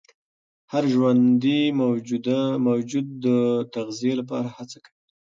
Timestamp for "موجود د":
2.75-3.27